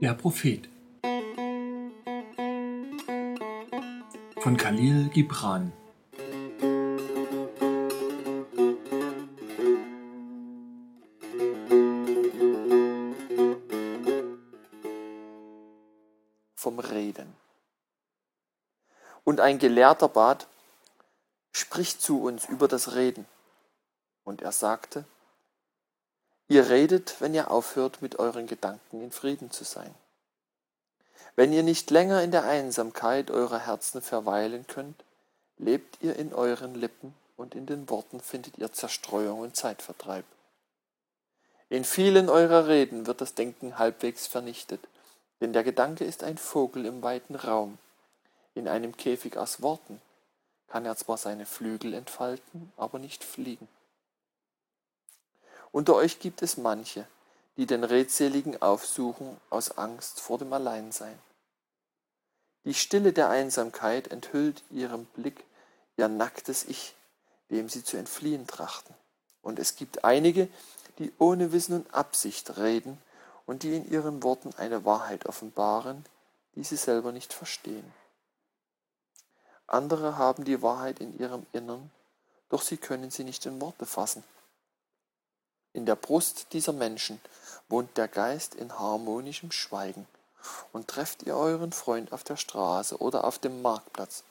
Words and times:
Der 0.00 0.14
Prophet 0.14 0.68
von 4.38 4.56
Khalil 4.56 5.08
Gibran 5.08 5.72
Vom 16.54 16.78
Reden. 16.78 17.34
Und 19.24 19.40
ein 19.40 19.58
Gelehrter 19.58 20.08
bat, 20.08 20.46
sprich 21.50 21.98
zu 21.98 22.22
uns 22.22 22.48
über 22.48 22.68
das 22.68 22.94
Reden. 22.94 23.26
Und 24.22 24.42
er 24.42 24.52
sagte, 24.52 25.06
Ihr 26.48 26.70
redet, 26.70 27.20
wenn 27.20 27.34
ihr 27.34 27.50
aufhört, 27.50 28.00
mit 28.00 28.18
euren 28.18 28.46
Gedanken 28.46 29.02
in 29.02 29.12
Frieden 29.12 29.50
zu 29.50 29.64
sein. 29.64 29.94
Wenn 31.36 31.52
ihr 31.52 31.62
nicht 31.62 31.90
länger 31.90 32.22
in 32.22 32.30
der 32.30 32.44
Einsamkeit 32.44 33.30
eurer 33.30 33.58
Herzen 33.58 34.00
verweilen 34.00 34.66
könnt, 34.66 35.04
lebt 35.58 35.98
ihr 36.00 36.16
in 36.16 36.32
euren 36.32 36.74
Lippen 36.74 37.14
und 37.36 37.54
in 37.54 37.66
den 37.66 37.88
Worten 37.90 38.20
findet 38.20 38.58
ihr 38.58 38.72
Zerstreuung 38.72 39.40
und 39.40 39.56
Zeitvertreib. 39.56 40.24
In 41.68 41.84
vielen 41.84 42.30
eurer 42.30 42.66
Reden 42.66 43.06
wird 43.06 43.20
das 43.20 43.34
Denken 43.34 43.78
halbwegs 43.78 44.26
vernichtet, 44.26 44.80
denn 45.40 45.52
der 45.52 45.64
Gedanke 45.64 46.04
ist 46.04 46.24
ein 46.24 46.38
Vogel 46.38 46.86
im 46.86 47.02
weiten 47.02 47.34
Raum. 47.34 47.78
In 48.54 48.68
einem 48.68 48.96
Käfig 48.96 49.36
aus 49.36 49.60
Worten 49.60 50.00
kann 50.66 50.86
er 50.86 50.96
zwar 50.96 51.18
seine 51.18 51.44
Flügel 51.44 51.92
entfalten, 51.92 52.72
aber 52.78 52.98
nicht 52.98 53.22
fliegen. 53.22 53.68
Unter 55.72 55.94
euch 55.94 56.20
gibt 56.20 56.42
es 56.42 56.56
manche, 56.56 57.06
die 57.56 57.66
den 57.66 57.84
Redseligen 57.84 58.60
aufsuchen 58.62 59.36
aus 59.50 59.76
Angst 59.76 60.20
vor 60.20 60.38
dem 60.38 60.52
Alleinsein. 60.52 61.18
Die 62.64 62.74
Stille 62.74 63.12
der 63.12 63.30
Einsamkeit 63.30 64.08
enthüllt 64.08 64.62
ihrem 64.70 65.04
Blick 65.06 65.44
ihr 65.96 66.08
nacktes 66.08 66.64
Ich, 66.64 66.94
dem 67.50 67.68
sie 67.68 67.84
zu 67.84 67.96
entfliehen 67.96 68.46
trachten. 68.46 68.94
Und 69.42 69.58
es 69.58 69.76
gibt 69.76 70.04
einige, 70.04 70.48
die 70.98 71.12
ohne 71.18 71.52
Wissen 71.52 71.74
und 71.74 71.94
Absicht 71.94 72.58
reden 72.58 72.98
und 73.46 73.62
die 73.62 73.76
in 73.76 73.90
ihren 73.90 74.22
Worten 74.22 74.54
eine 74.56 74.84
Wahrheit 74.84 75.26
offenbaren, 75.26 76.04
die 76.54 76.64
sie 76.64 76.76
selber 76.76 77.12
nicht 77.12 77.32
verstehen. 77.32 77.92
Andere 79.66 80.16
haben 80.16 80.44
die 80.44 80.62
Wahrheit 80.62 81.00
in 81.00 81.18
ihrem 81.18 81.46
Innern, 81.52 81.90
doch 82.48 82.62
sie 82.62 82.76
können 82.76 83.10
sie 83.10 83.24
nicht 83.24 83.44
in 83.46 83.60
Worte 83.60 83.86
fassen. 83.86 84.24
In 85.78 85.86
der 85.86 85.94
Brust 85.94 86.52
dieser 86.54 86.72
Menschen 86.72 87.20
wohnt 87.68 87.96
der 87.96 88.08
Geist 88.08 88.56
in 88.56 88.80
harmonischem 88.80 89.52
Schweigen. 89.52 90.08
Und 90.72 90.88
trefft 90.88 91.22
ihr 91.22 91.36
euren 91.36 91.70
Freund 91.70 92.12
auf 92.12 92.24
der 92.24 92.34
Straße 92.34 92.98
oder 92.98 93.22
auf 93.22 93.38
dem 93.38 93.62
Marktplatz, 93.62 94.24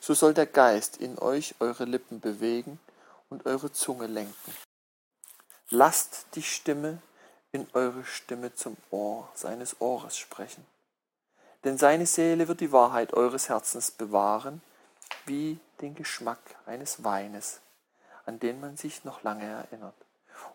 so 0.00 0.14
soll 0.14 0.32
der 0.32 0.46
Geist 0.46 0.98
in 0.98 1.18
euch 1.18 1.56
eure 1.58 1.86
Lippen 1.86 2.20
bewegen 2.20 2.78
und 3.30 3.46
eure 3.46 3.72
Zunge 3.72 4.06
lenken. 4.06 4.54
Lasst 5.70 6.26
die 6.36 6.42
Stimme 6.44 7.02
in 7.50 7.66
eure 7.72 8.04
Stimme 8.04 8.54
zum 8.54 8.76
Ohr 8.92 9.28
seines 9.34 9.80
Ohres 9.80 10.16
sprechen. 10.16 10.64
Denn 11.64 11.78
seine 11.78 12.06
Seele 12.06 12.46
wird 12.46 12.60
die 12.60 12.70
Wahrheit 12.70 13.12
eures 13.12 13.48
Herzens 13.48 13.90
bewahren, 13.90 14.62
wie 15.26 15.58
den 15.80 15.96
Geschmack 15.96 16.54
eines 16.64 17.02
Weines, 17.02 17.58
an 18.24 18.38
den 18.38 18.60
man 18.60 18.76
sich 18.76 19.02
noch 19.02 19.24
lange 19.24 19.46
erinnert 19.46 19.96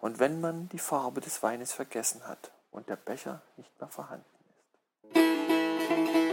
und 0.07 0.19
wenn 0.19 0.39
man 0.39 0.69
die 0.69 0.79
Farbe 0.79 1.19
des 1.19 1.43
Weines 1.43 1.73
vergessen 1.73 2.25
hat 2.25 2.53
und 2.71 2.87
der 2.87 2.95
Becher 2.95 3.41
nicht 3.57 3.77
mehr 3.77 3.89
vorhanden 3.89 4.23
ist. 5.11 6.26